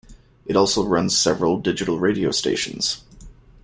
[0.47, 3.03] It also runs several digital radio stations.